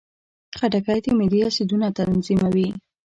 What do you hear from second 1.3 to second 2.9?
اسیدونه تنظیموي.